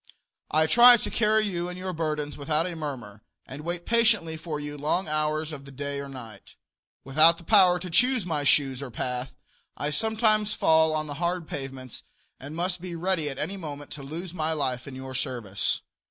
[0.49, 4.59] I try to carry you and your burdens without a murmur, and wait patiently for
[4.59, 6.55] you long hours of the day or night.
[7.03, 9.31] Without the power to choose my shoes or path,
[9.77, 12.01] I sometimes fall on the hard pavements,
[12.39, 15.83] and I must be ready at any moment to lose my life in your service.